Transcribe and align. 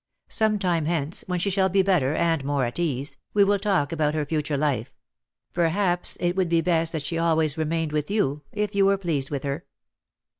Some 0.29 0.57
time 0.57 0.85
hence, 0.85 1.23
when 1.27 1.37
she 1.37 1.51
shall 1.51 1.69
be 1.69 1.83
better, 1.83 2.15
and 2.15 2.43
more 2.43 2.65
at 2.65 2.79
ease, 2.79 3.17
we 3.35 3.43
will 3.43 3.59
talk 3.59 3.91
about 3.91 4.15
her 4.15 4.25
future 4.25 4.57
life; 4.57 4.91
perhaps 5.53 6.17
it 6.19 6.35
would 6.35 6.49
be 6.49 6.59
best 6.59 6.93
that 6.93 7.03
she 7.05 7.19
always 7.19 7.55
remained 7.55 7.91
with 7.91 8.09
you, 8.09 8.41
if 8.51 8.73
you 8.73 8.87
were 8.87 8.97
pleased 8.97 9.29
with 9.29 9.43
her." 9.43 9.63